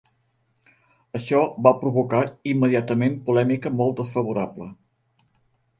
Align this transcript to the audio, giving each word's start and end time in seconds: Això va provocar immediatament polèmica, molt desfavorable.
Això 1.19 1.41
va 1.67 1.75
provocar 1.83 2.23
immediatament 2.55 3.21
polèmica, 3.29 3.75
molt 3.83 3.99
desfavorable. 4.03 4.73